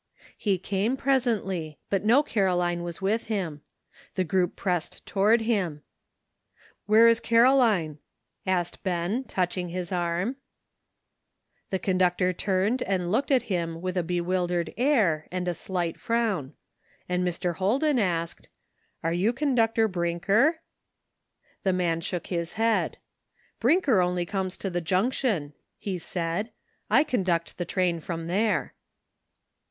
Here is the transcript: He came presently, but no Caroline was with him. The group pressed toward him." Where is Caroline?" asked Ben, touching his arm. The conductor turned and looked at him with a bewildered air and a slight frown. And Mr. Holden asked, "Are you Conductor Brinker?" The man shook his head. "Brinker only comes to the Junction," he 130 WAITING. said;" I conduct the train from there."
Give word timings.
He 0.35 0.57
came 0.57 0.97
presently, 0.97 1.77
but 1.91 2.03
no 2.03 2.23
Caroline 2.23 2.81
was 2.81 3.03
with 3.03 3.25
him. 3.25 3.61
The 4.15 4.23
group 4.23 4.55
pressed 4.55 5.05
toward 5.05 5.41
him." 5.41 5.83
Where 6.87 7.07
is 7.07 7.19
Caroline?" 7.19 7.99
asked 8.47 8.81
Ben, 8.81 9.23
touching 9.25 9.69
his 9.69 9.91
arm. 9.91 10.37
The 11.69 11.77
conductor 11.77 12.33
turned 12.33 12.81
and 12.81 13.11
looked 13.11 13.29
at 13.29 13.43
him 13.43 13.79
with 13.79 13.95
a 13.95 14.01
bewildered 14.01 14.73
air 14.75 15.27
and 15.31 15.47
a 15.47 15.53
slight 15.53 15.99
frown. 15.99 16.55
And 17.07 17.23
Mr. 17.23 17.57
Holden 17.57 17.99
asked, 17.99 18.49
"Are 19.03 19.13
you 19.13 19.31
Conductor 19.31 19.87
Brinker?" 19.87 20.61
The 21.61 21.73
man 21.73 22.01
shook 22.01 22.25
his 22.25 22.53
head. 22.53 22.97
"Brinker 23.59 24.01
only 24.01 24.25
comes 24.25 24.57
to 24.57 24.71
the 24.71 24.81
Junction," 24.81 25.53
he 25.77 25.99
130 25.99 25.99
WAITING. 25.99 25.99
said;" 25.99 26.51
I 26.99 27.03
conduct 27.03 27.59
the 27.59 27.65
train 27.65 27.99
from 27.99 28.25
there." 28.25 28.73